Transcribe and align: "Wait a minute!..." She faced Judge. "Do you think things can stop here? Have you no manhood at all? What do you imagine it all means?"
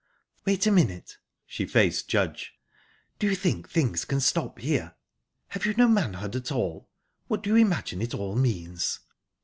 "Wait 0.45 0.65
a 0.65 0.71
minute!..." 0.71 1.19
She 1.45 1.67
faced 1.67 2.07
Judge. 2.09 2.55
"Do 3.19 3.29
you 3.29 3.35
think 3.35 3.69
things 3.69 4.03
can 4.03 4.19
stop 4.19 4.57
here? 4.57 4.95
Have 5.49 5.63
you 5.67 5.75
no 5.75 5.87
manhood 5.87 6.35
at 6.35 6.51
all? 6.51 6.89
What 7.27 7.43
do 7.43 7.51
you 7.51 7.57
imagine 7.57 8.01
it 8.01 8.15
all 8.15 8.35
means?" 8.35 9.01